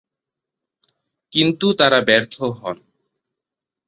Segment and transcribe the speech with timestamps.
[1.33, 2.77] কিন্তু তারা ব্যার্থ হন।